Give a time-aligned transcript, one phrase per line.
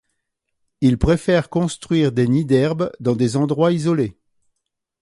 [0.81, 4.17] Il préfère construire des nids d'herbe dans des endroits isolés.